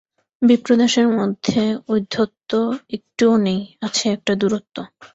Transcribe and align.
বিপ্রদাসের 0.41 1.07
মধ্যে 1.17 1.61
ঔদ্ধত্য 1.87 2.51
একটুও 2.93 3.33
নেই, 3.37 3.61
আছে 3.81 4.05
একটা 4.09 4.33
দূরত্ব। 4.35 4.75